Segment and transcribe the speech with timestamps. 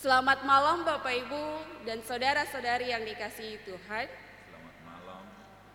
[0.00, 1.44] Selamat malam Bapak Ibu
[1.84, 4.08] dan saudara-saudari yang dikasihi Tuhan.
[4.08, 5.22] Selamat malam.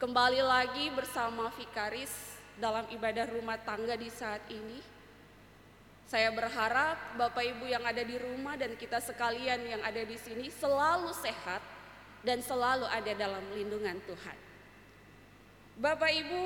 [0.01, 2.09] Kembali lagi bersama Vikaris
[2.57, 4.81] dalam ibadah rumah tangga di saat ini.
[6.09, 10.50] Saya berharap Bapak Ibu yang ada di rumah dan kita sekalian yang ada di sini
[10.50, 11.62] selalu sehat
[12.26, 14.38] dan selalu ada dalam lindungan Tuhan.
[15.78, 16.44] Bapak Ibu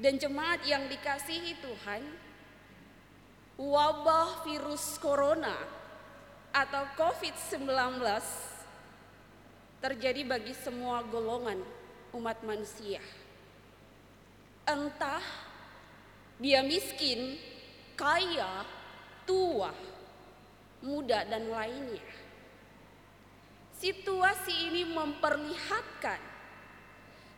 [0.00, 2.00] dan jemaat yang dikasihi Tuhan,
[3.60, 5.81] wabah virus corona
[6.52, 7.64] atau COVID-19
[9.80, 11.58] terjadi bagi semua golongan
[12.12, 13.00] umat manusia.
[14.68, 15.24] Entah
[16.38, 17.40] dia miskin,
[17.98, 18.62] kaya,
[19.26, 19.74] tua,
[20.84, 22.04] muda, dan lainnya.
[23.82, 26.20] Situasi ini memperlihatkan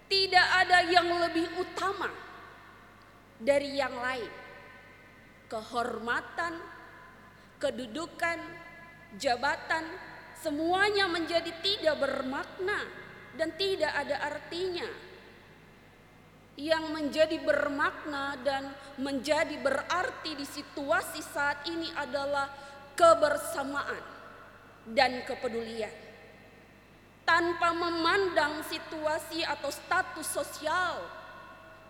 [0.05, 2.13] tidak ada yang lebih utama
[3.41, 4.33] dari yang lain.
[5.49, 6.61] Kehormatan,
[7.57, 8.64] kedudukan,
[9.19, 9.85] jabatan,
[10.39, 12.81] semuanya menjadi tidak bermakna
[13.39, 14.89] dan tidak ada artinya.
[16.55, 18.71] Yang menjadi bermakna dan
[19.03, 22.47] menjadi berarti di situasi saat ini adalah
[22.95, 24.03] kebersamaan
[24.95, 25.91] dan kepedulian.
[27.27, 31.03] Tanpa memandang situasi atau status sosial,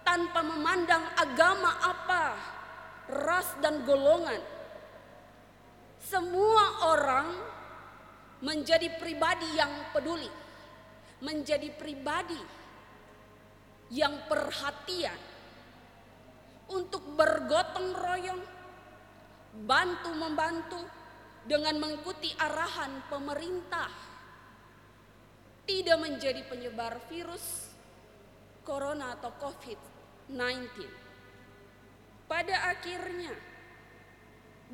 [0.00, 2.24] tanpa memandang agama apa,
[3.10, 4.53] ras dan golongan,
[6.04, 7.28] semua orang
[8.44, 10.28] menjadi pribadi yang peduli,
[11.24, 12.36] menjadi pribadi
[13.88, 15.16] yang perhatian
[16.68, 18.42] untuk bergotong royong,
[19.64, 20.80] bantu membantu
[21.48, 23.88] dengan mengikuti arahan pemerintah,
[25.64, 27.72] tidak menjadi penyebar virus
[28.60, 30.68] corona atau COVID-19.
[32.24, 33.53] Pada akhirnya,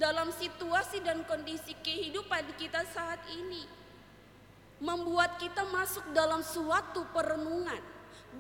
[0.01, 3.69] dalam situasi dan kondisi kehidupan kita saat ini
[4.81, 7.84] membuat kita masuk dalam suatu perenungan.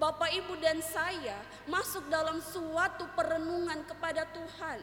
[0.00, 1.36] Bapak, Ibu, dan saya
[1.68, 4.80] masuk dalam suatu perenungan kepada Tuhan,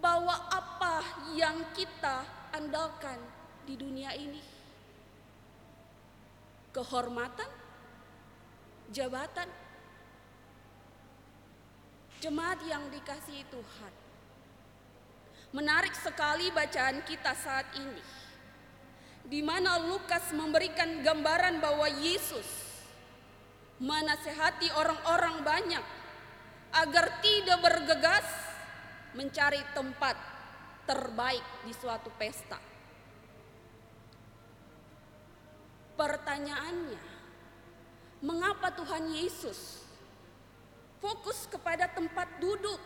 [0.00, 1.04] bahwa apa
[1.36, 2.24] yang kita
[2.56, 3.20] andalkan
[3.68, 4.40] di dunia ini,
[6.72, 7.50] kehormatan,
[8.94, 9.50] jabatan,
[12.24, 13.99] jemaat yang dikasihi Tuhan
[15.50, 18.02] Menarik sekali bacaan kita saat ini.
[19.26, 22.46] Di mana Lukas memberikan gambaran bahwa Yesus
[23.82, 25.84] menasehati orang-orang banyak
[26.70, 28.26] agar tidak bergegas
[29.18, 30.14] mencari tempat
[30.86, 32.58] terbaik di suatu pesta.
[35.98, 37.02] Pertanyaannya,
[38.22, 39.82] mengapa Tuhan Yesus
[41.02, 42.78] fokus kepada tempat duduk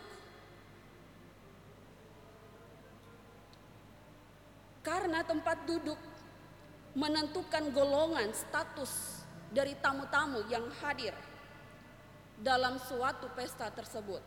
[5.05, 6.01] Karena tempat duduk
[6.97, 9.21] menentukan golongan status
[9.53, 11.13] dari tamu-tamu yang hadir
[12.41, 14.25] dalam suatu pesta tersebut.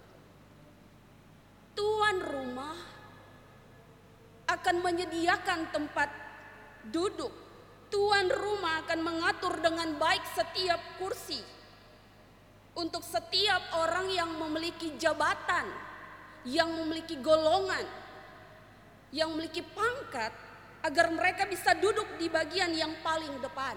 [1.73, 2.77] Tuan rumah
[4.45, 6.13] akan menyediakan tempat
[6.93, 7.33] duduk.
[7.89, 11.41] Tuan rumah akan mengatur dengan baik setiap kursi
[12.77, 15.73] untuk setiap orang yang memiliki jabatan,
[16.45, 17.81] yang memiliki golongan,
[19.09, 20.45] yang memiliki pangkat
[20.87, 23.75] agar mereka bisa duduk di bagian yang paling depan.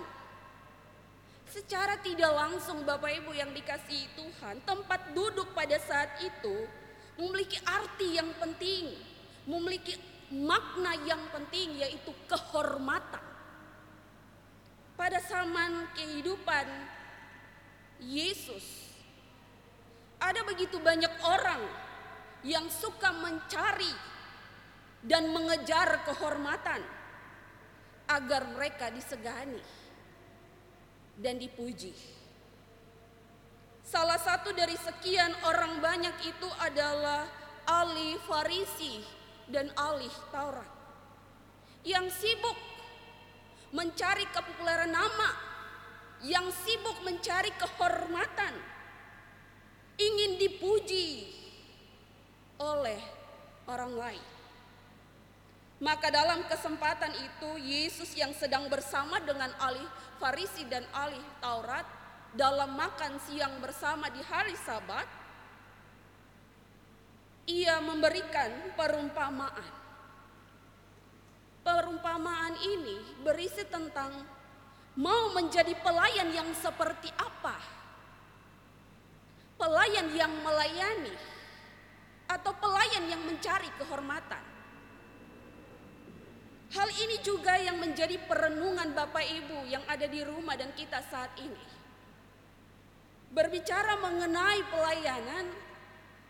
[1.51, 6.71] Secara tidak langsung Bapak Ibu yang dikasihi Tuhan, tempat duduk pada saat itu
[7.19, 8.95] memiliki arti yang penting,
[9.51, 9.99] memiliki
[10.31, 13.27] makna yang penting yaitu kehormatan.
[14.95, 16.67] Pada zaman kehidupan
[17.99, 18.95] Yesus,
[20.23, 21.67] ada begitu banyak orang
[22.47, 23.91] yang suka mencari
[25.03, 27.00] dan mengejar kehormatan
[28.11, 29.63] agar mereka disegani
[31.15, 31.95] dan dipuji.
[33.87, 37.27] Salah satu dari sekian orang banyak itu adalah
[37.67, 39.03] ahli Farisi
[39.47, 40.71] dan ahli Taurat
[41.87, 42.59] yang sibuk
[43.71, 45.31] mencari kepopuleran nama,
[46.27, 48.55] yang sibuk mencari kehormatan,
[49.97, 51.31] ingin dipuji
[52.61, 53.01] oleh
[53.71, 54.25] orang lain.
[55.81, 59.81] Maka dalam kesempatan itu Yesus yang sedang bersama dengan ahli
[60.21, 61.89] Farisi dan ahli Taurat
[62.37, 65.09] dalam makan siang bersama di hari Sabat
[67.49, 69.81] ia memberikan perumpamaan.
[71.65, 74.13] Perumpamaan ini berisi tentang
[75.01, 77.57] mau menjadi pelayan yang seperti apa?
[79.57, 81.17] Pelayan yang melayani
[82.29, 84.50] atau pelayan yang mencari kehormatan?
[86.71, 91.35] Hal ini juga yang menjadi perenungan Bapak Ibu yang ada di rumah dan kita saat
[91.43, 91.67] ini.
[93.35, 95.51] Berbicara mengenai pelayanan,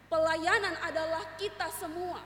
[0.09, 2.25] pelayanan adalah kita semua.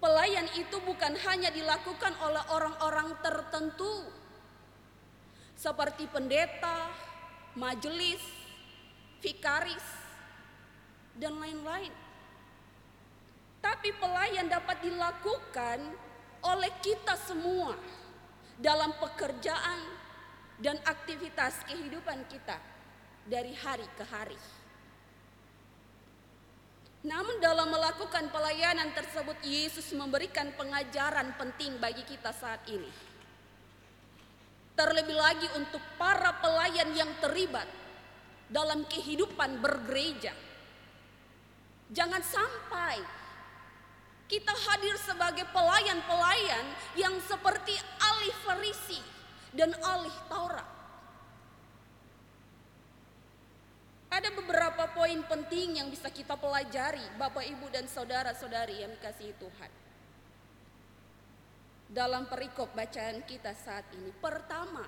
[0.00, 4.08] Pelayan itu bukan hanya dilakukan oleh orang-orang tertentu,
[5.56, 6.88] seperti pendeta,
[7.56, 8.20] majelis,
[9.20, 9.84] vikaris,
[11.16, 11.92] dan lain-lain.
[13.60, 15.78] Tapi pelayan dapat dilakukan
[16.40, 17.76] oleh kita semua
[18.56, 19.80] dalam pekerjaan
[20.60, 22.56] dan aktivitas kehidupan kita
[23.28, 24.40] dari hari ke hari.
[27.00, 32.92] Namun dalam melakukan pelayanan tersebut Yesus memberikan pengajaran penting bagi kita saat ini.
[34.76, 37.68] Terlebih lagi untuk para pelayan yang terlibat
[38.52, 40.36] dalam kehidupan bergereja.
[41.88, 43.19] Jangan sampai
[44.30, 46.62] kita hadir sebagai pelayan-pelayan
[46.94, 49.02] yang seperti alih Farisi
[49.50, 50.70] dan alih Taurat.
[54.10, 59.70] Ada beberapa poin penting yang bisa kita pelajari, Bapak, Ibu, dan saudara-saudari yang dikasihi Tuhan.
[61.90, 64.86] Dalam perikop bacaan kita saat ini, pertama,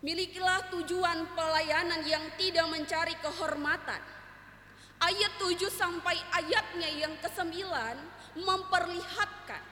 [0.00, 4.19] milikilah tujuan pelayanan yang tidak mencari kehormatan
[5.00, 7.56] ayat 7 sampai ayatnya yang ke-9
[8.36, 9.64] memperlihatkan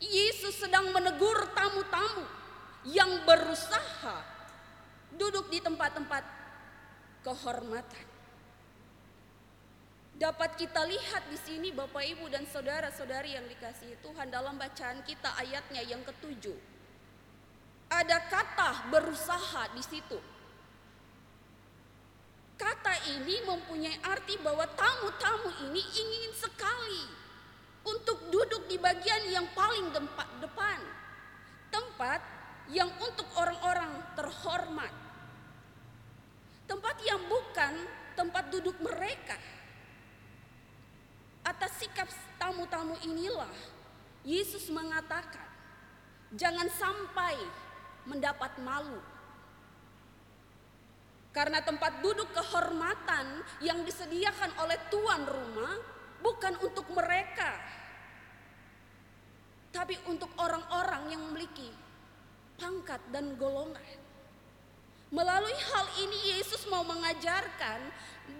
[0.00, 2.24] Yesus sedang menegur tamu-tamu
[2.84, 4.20] yang berusaha
[5.16, 6.24] duduk di tempat-tempat
[7.24, 8.06] kehormatan.
[10.16, 15.36] Dapat kita lihat di sini Bapak Ibu dan saudara-saudari yang dikasihi Tuhan dalam bacaan kita
[15.36, 16.56] ayatnya yang ketujuh.
[17.92, 20.16] Ada kata berusaha di situ.
[22.56, 27.04] Kata ini mempunyai arti bahwa tamu-tamu ini ingin sekali
[27.84, 29.92] untuk duduk di bagian yang paling
[30.40, 30.80] depan.
[31.68, 32.20] Tempat
[32.72, 34.92] yang untuk orang-orang terhormat.
[36.64, 37.74] Tempat yang bukan
[38.16, 39.36] tempat duduk mereka.
[41.44, 42.08] Atas sikap
[42.40, 43.52] tamu-tamu inilah
[44.26, 45.46] Yesus mengatakan,
[46.34, 47.38] jangan sampai
[48.08, 48.98] mendapat malu
[51.36, 55.76] karena tempat duduk kehormatan yang disediakan oleh tuan rumah
[56.24, 57.60] bukan untuk mereka.
[59.68, 61.68] Tapi untuk orang-orang yang memiliki
[62.56, 64.00] pangkat dan golongan.
[65.12, 67.84] Melalui hal ini Yesus mau mengajarkan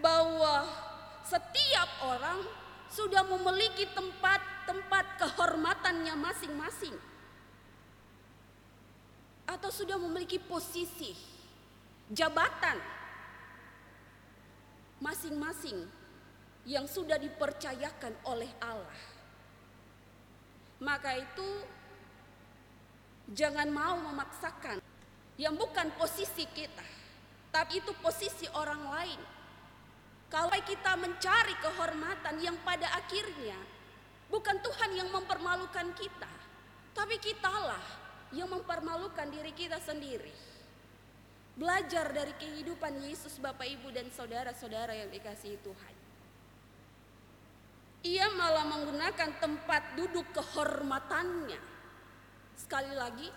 [0.00, 0.64] bahwa
[1.20, 2.48] setiap orang
[2.88, 6.96] sudah memiliki tempat-tempat kehormatannya masing-masing.
[9.44, 11.35] Atau sudah memiliki posisi
[12.10, 12.78] jabatan
[15.02, 15.86] masing-masing
[16.66, 19.00] yang sudah dipercayakan oleh Allah.
[20.82, 21.48] Maka itu
[23.32, 24.82] jangan mau memaksakan
[25.40, 26.84] yang bukan posisi kita,
[27.50, 29.20] tapi itu posisi orang lain.
[30.26, 33.56] Kalau kita mencari kehormatan yang pada akhirnya
[34.26, 36.32] bukan Tuhan yang mempermalukan kita,
[36.92, 37.82] tapi kitalah
[38.34, 40.55] yang mempermalukan diri kita sendiri.
[41.56, 45.94] Belajar dari kehidupan Yesus Bapak Ibu dan saudara-saudara yang dikasihi Tuhan.
[48.04, 51.56] Ia malah menggunakan tempat duduk kehormatannya.
[52.60, 53.32] Sekali lagi,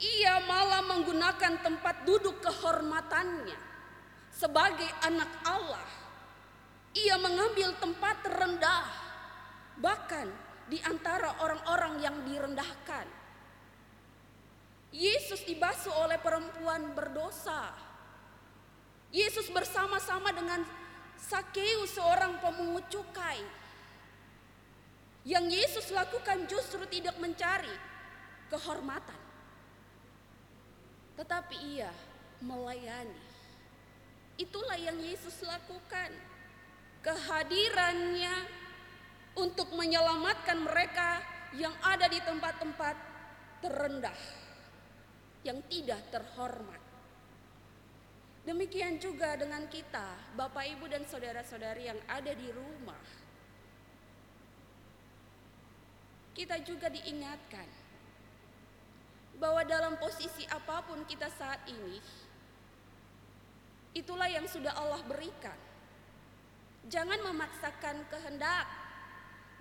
[0.00, 3.60] ia malah menggunakan tempat duduk kehormatannya
[4.32, 5.86] sebagai anak Allah.
[6.96, 8.88] Ia mengambil tempat terendah,
[9.76, 10.32] bahkan
[10.72, 13.04] di antara orang-orang yang direndahkan
[14.92, 17.72] Yesus dibasuh oleh perempuan berdosa.
[19.08, 20.60] Yesus bersama-sama dengan
[21.16, 23.40] Sakeus seorang pemungut cukai.
[25.24, 27.72] Yang Yesus lakukan justru tidak mencari
[28.52, 29.20] kehormatan.
[31.16, 31.92] Tetapi ia
[32.44, 33.24] melayani.
[34.36, 36.12] Itulah yang Yesus lakukan.
[37.00, 38.34] Kehadirannya
[39.40, 41.24] untuk menyelamatkan mereka
[41.56, 42.96] yang ada di tempat-tempat
[43.64, 44.41] terendah
[45.42, 46.82] yang tidak terhormat.
[48.42, 52.98] Demikian juga dengan kita, Bapak, Ibu, dan saudara-saudari yang ada di rumah.
[56.34, 57.68] Kita juga diingatkan
[59.38, 62.02] bahwa dalam posisi apa pun kita saat ini,
[63.94, 65.58] itulah yang sudah Allah berikan.
[66.90, 68.66] Jangan memaksakan kehendak,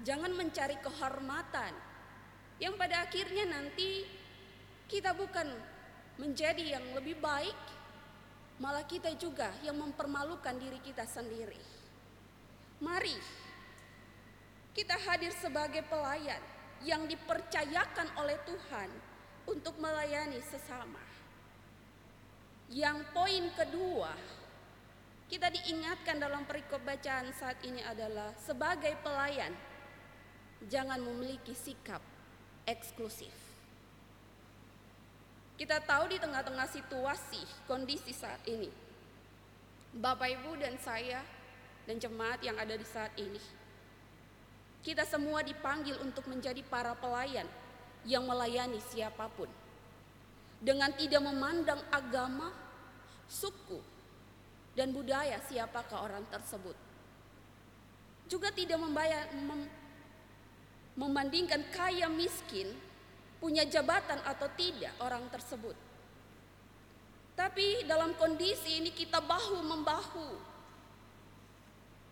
[0.01, 1.73] jangan mencari kehormatan,
[2.57, 4.09] yang pada akhirnya nanti
[4.89, 5.53] kita bukan
[6.21, 7.57] menjadi yang lebih baik,
[8.61, 11.57] malah kita juga yang mempermalukan diri kita sendiri.
[12.81, 13.17] Mari
[14.71, 16.39] Kita hadir sebagai pelayan
[16.87, 18.87] yang dipercayakan oleh Tuhan
[19.43, 21.03] untuk melayani sesama.
[22.71, 24.15] Yang poin kedua,
[25.27, 29.51] kita diingatkan dalam perikop bacaan saat ini adalah sebagai pelayan
[30.71, 31.99] jangan memiliki sikap
[32.63, 33.40] eksklusif.
[35.61, 37.37] Kita tahu di tengah-tengah situasi
[37.69, 38.65] kondisi saat ini,
[39.93, 41.21] Bapak Ibu dan saya
[41.85, 43.37] dan jemaat yang ada di saat ini,
[44.81, 47.45] kita semua dipanggil untuk menjadi para pelayan
[48.09, 49.45] yang melayani siapa pun.
[50.57, 52.49] Dengan tidak memandang agama,
[53.29, 53.77] suku,
[54.73, 56.73] dan budaya siapakah orang tersebut.
[58.25, 59.69] Juga tidak membayar, mem,
[60.97, 62.73] membandingkan kaya miskin,
[63.41, 65.73] punya jabatan atau tidak orang tersebut.
[67.33, 70.29] Tapi dalam kondisi ini kita bahu membahu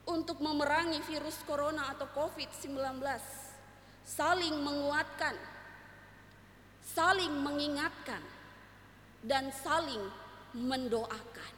[0.09, 2.73] untuk memerangi virus corona atau COVID-19.
[4.09, 5.37] Saling menguatkan,
[6.81, 8.25] saling mengingatkan,
[9.21, 10.01] dan saling
[10.57, 11.53] mendoakan.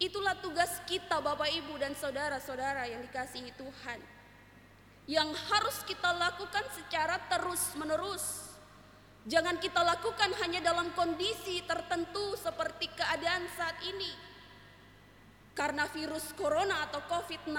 [0.00, 4.00] Itulah tugas kita Bapak Ibu dan saudara-saudara yang dikasihi Tuhan.
[5.04, 8.53] Yang harus kita lakukan secara terus-menerus.
[9.24, 14.12] Jangan kita lakukan hanya dalam kondisi tertentu seperti keadaan saat ini.
[15.56, 17.56] Karena virus corona atau COVID-19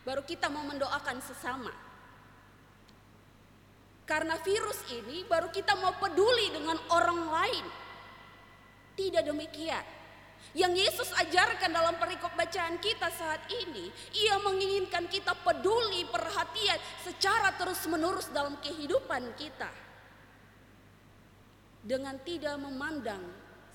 [0.00, 1.68] baru kita mau mendoakan sesama.
[4.08, 7.66] Karena virus ini baru kita mau peduli dengan orang lain.
[8.96, 9.84] Tidak demikian.
[10.56, 17.52] Yang Yesus ajarkan dalam perikop bacaan kita saat ini, ia menginginkan kita peduli, perhatian secara
[17.60, 19.89] terus-menerus dalam kehidupan kita.
[21.80, 23.24] Dengan tidak memandang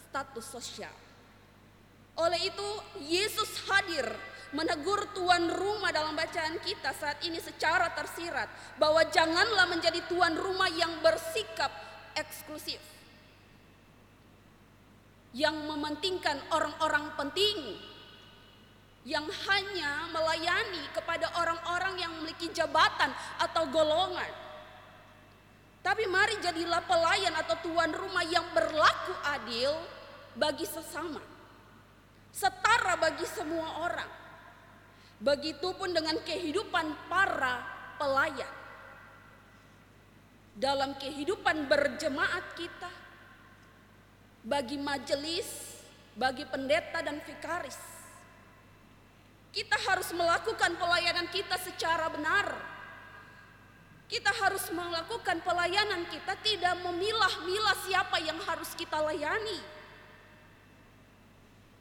[0.09, 0.93] status sosial.
[2.15, 2.69] Oleh itu,
[3.03, 4.07] Yesus hadir
[4.55, 8.47] menegur tuan rumah dalam bacaan kita saat ini secara tersirat
[8.79, 11.67] bahwa janganlah menjadi tuan rumah yang bersikap
[12.15, 12.79] eksklusif.
[15.35, 17.75] Yang mementingkan orang-orang penting
[19.05, 24.44] yang hanya melayani kepada orang-orang yang memiliki jabatan atau golongan.
[25.85, 29.69] Tapi mari jadilah pelayan atau tuan rumah yang berlaku adil
[30.33, 31.21] bagi sesama.
[32.33, 34.09] Setara bagi semua orang.
[35.21, 37.61] Begitupun dengan kehidupan para
[38.01, 38.49] pelayan.
[40.57, 42.89] Dalam kehidupan berjemaat kita,
[44.41, 45.77] bagi majelis,
[46.17, 47.77] bagi pendeta dan vikaris.
[49.53, 52.74] Kita harus melakukan pelayanan kita secara benar.
[54.05, 59.57] Kita harus melakukan pelayanan kita tidak memilah-milah siapa yang harus kita layani.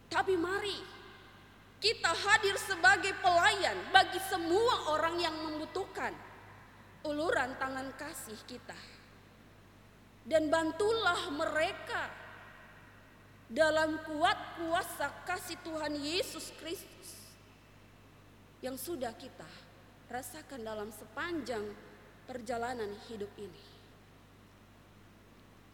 [0.08, 0.78] Tapi mari
[1.84, 6.16] kita hadir sebagai pelayan bagi semua orang yang membutuhkan
[7.04, 8.76] uluran tangan kasih kita.
[10.24, 12.08] Dan bantulah mereka
[13.52, 17.10] dalam kuat kuasa kasih Tuhan Yesus Kristus
[18.64, 19.44] yang sudah kita
[20.08, 21.60] rasakan dalam sepanjang
[22.24, 23.64] perjalanan hidup ini.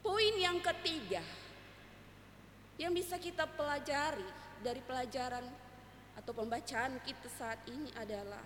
[0.01, 1.21] Poin yang ketiga
[2.81, 4.25] yang bisa kita pelajari
[4.65, 5.45] dari pelajaran
[6.17, 8.41] atau pembacaan kita saat ini adalah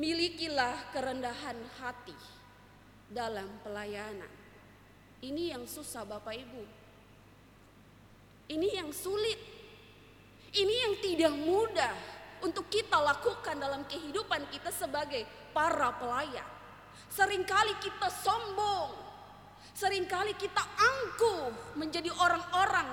[0.00, 2.16] milikilah kerendahan hati
[3.12, 4.32] dalam pelayanan.
[5.22, 6.64] Ini yang susah Bapak Ibu.
[8.50, 9.38] Ini yang sulit.
[10.52, 11.94] Ini yang tidak mudah
[12.44, 15.24] untuk kita lakukan dalam kehidupan kita sebagai
[15.56, 16.61] para pelayan.
[17.12, 18.96] Seringkali kita sombong.
[19.76, 22.88] Seringkali kita angkuh menjadi orang-orang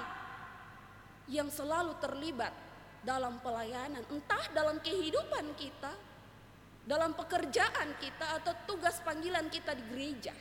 [1.31, 2.51] yang selalu terlibat
[2.99, 5.93] dalam pelayanan, entah dalam kehidupan kita,
[6.83, 10.35] dalam pekerjaan kita, atau tugas panggilan kita di gereja.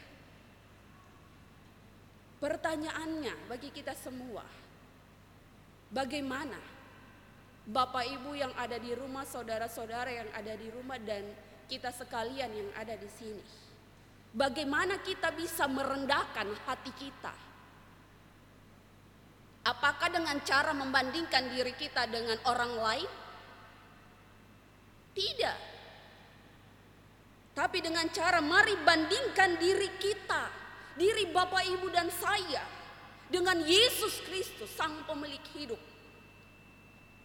[2.39, 4.47] Pertanyaannya bagi kita semua,
[5.91, 6.59] bagaimana
[7.69, 11.27] Bapak Ibu yang ada di rumah, saudara-saudara yang ada di rumah, dan
[11.69, 13.68] kita sekalian yang ada di sini,
[14.33, 17.35] bagaimana kita bisa merendahkan hati kita?
[19.69, 23.11] Apakah dengan cara membandingkan diri kita dengan orang lain?
[25.13, 25.59] Tidak.
[27.53, 30.43] Tapi dengan cara mari bandingkan diri kita,
[30.95, 32.63] diri Bapak Ibu dan saya
[33.29, 35.81] dengan Yesus Kristus sang pemilik hidup.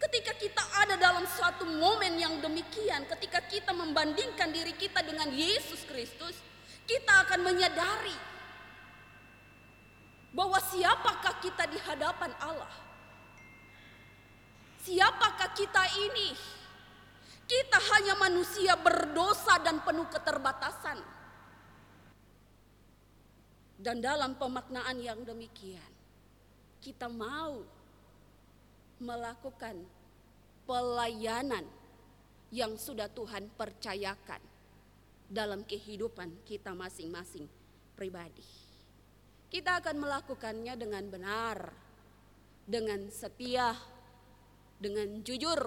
[0.03, 5.88] Ketika kita ada dalam suatu momen yang demikian, ketika kita membandingkan diri kita dengan Yesus
[5.88, 6.36] Kristus,
[6.83, 8.17] kita akan menyadari
[10.33, 12.73] bahwa siapakah kita di hadapan Allah?
[14.83, 16.35] Siapakah kita ini?
[17.47, 20.99] Kita hanya manusia berdosa dan penuh keterbatasan.
[23.79, 25.91] Dan dalam pemaknaan yang demikian,
[26.79, 27.63] kita mau
[28.99, 29.75] melakukan
[30.63, 31.67] pelayanan
[32.51, 34.52] yang sudah Tuhan percayakan
[35.30, 37.48] dalam kehidupan kita masing-masing
[37.94, 38.46] pribadi.
[39.53, 41.70] Kita akan melakukannya dengan benar,
[42.65, 43.77] dengan setia,
[44.82, 45.62] dengan jujur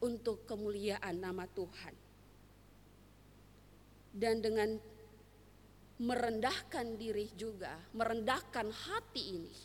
[0.00, 1.94] untuk kemuliaan nama Tuhan.
[4.10, 4.78] Dan dengan
[6.00, 9.56] merendahkan diri juga, merendahkan hati ini,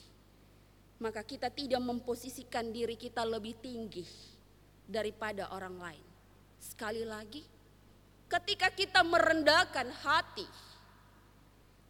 [0.99, 4.05] maka kita tidak memposisikan diri kita lebih tinggi
[4.85, 6.07] daripada orang lain.
[6.59, 7.54] Sekali lagi,
[8.29, 10.47] ketika kita merendahkan hati,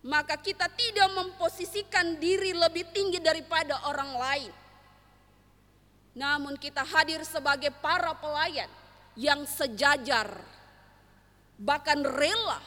[0.05, 4.53] maka kita tidak memposisikan diri lebih tinggi daripada orang lain.
[6.15, 8.69] Namun kita hadir sebagai para pelayan
[9.19, 10.29] yang sejajar,
[11.59, 12.61] bahkan rela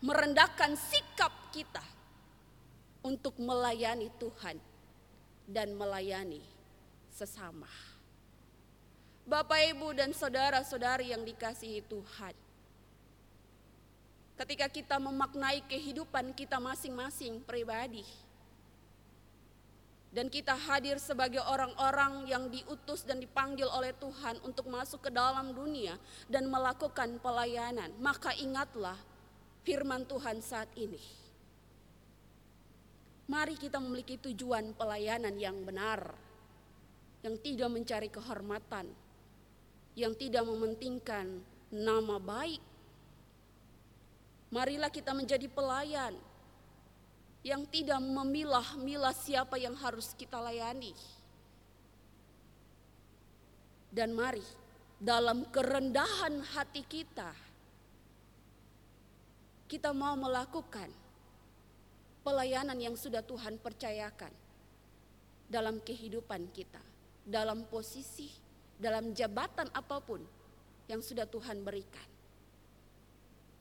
[0.00, 1.84] merendahkan sikap kita
[3.04, 4.56] untuk melayani Tuhan
[5.44, 6.40] dan melayani
[7.12, 7.68] sesama.
[9.28, 12.34] Bapak, Ibu, dan saudara-saudari yang dikasihi Tuhan,
[14.40, 18.08] ketika kita memaknai kehidupan kita masing-masing pribadi,
[20.10, 25.54] dan kita hadir sebagai orang-orang yang diutus dan dipanggil oleh Tuhan untuk masuk ke dalam
[25.54, 25.94] dunia
[26.26, 28.98] dan melakukan pelayanan, maka ingatlah
[29.62, 30.98] firman Tuhan saat ini.
[33.30, 36.10] Mari kita memiliki tujuan pelayanan yang benar,
[37.22, 38.90] yang tidak mencari kehormatan,
[39.94, 41.38] yang tidak mementingkan
[41.70, 42.69] nama baik.
[44.50, 46.14] Marilah kita menjadi pelayan
[47.46, 50.92] yang tidak memilah-milah siapa yang harus kita layani.
[53.90, 54.42] Dan mari
[54.98, 57.30] dalam kerendahan hati kita,
[59.70, 60.90] kita mau melakukan
[62.26, 64.34] pelayanan yang sudah Tuhan percayakan
[65.46, 66.82] dalam kehidupan kita,
[67.22, 68.28] dalam posisi,
[68.78, 70.22] dalam jabatan apa pun
[70.86, 72.19] yang sudah Tuhan berikan.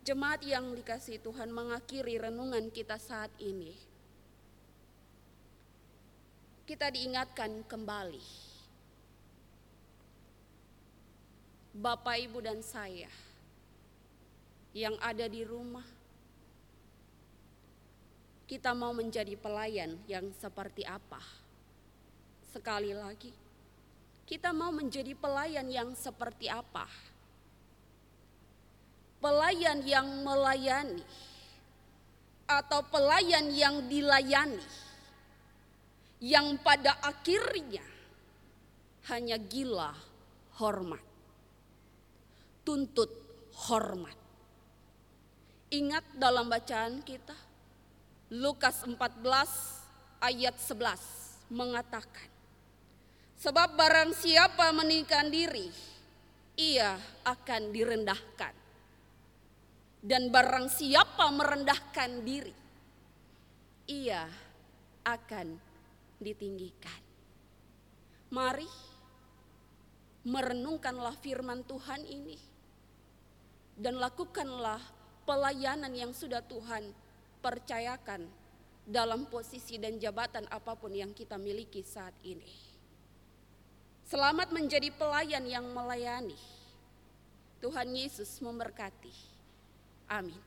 [0.10, 3.78] Jemaat yang dikasih Tuhan mengakhiri renungan kita saat ini.
[6.66, 8.26] Kita diingatkan kembali.
[11.78, 13.06] Bapak, Ibu, dan saya
[14.74, 15.86] yang ada di rumah,
[18.50, 21.22] kita mau menjadi pelayan yang seperti apa?
[22.50, 23.30] Sekali lagi,
[24.26, 26.90] kita mau menjadi pelayan yang seperti apa?
[29.20, 31.04] Pelayan yang melayani
[32.50, 34.64] atau pelayan yang dilayani
[36.20, 37.84] yang pada akhirnya
[39.08, 39.96] hanya gila
[40.60, 41.04] hormat
[42.70, 43.10] tuntut
[43.70, 44.14] hormat.
[45.70, 47.34] Ingat dalam bacaan kita
[48.30, 49.26] Lukas 14
[50.22, 52.30] ayat 11 mengatakan
[53.42, 55.66] sebab barang siapa meninggikan diri
[56.58, 56.94] ia
[57.26, 58.59] akan direndahkan
[60.00, 62.56] dan barang siapa merendahkan diri,
[63.92, 64.24] ia
[65.04, 65.60] akan
[66.24, 67.02] ditinggikan.
[68.30, 68.70] Mari
[70.24, 72.38] merenungkanlah firman Tuhan ini
[73.80, 74.80] dan lakukanlah
[75.24, 76.92] pelayanan yang sudah Tuhan
[77.40, 78.28] percayakan
[78.90, 82.70] dalam posisi dan jabatan apa pun yang kita miliki saat ini.
[84.10, 86.38] Selamat menjadi pelayan yang melayani.
[87.62, 89.29] Tuhan Yesus memberkati.
[90.10, 90.42] Amén.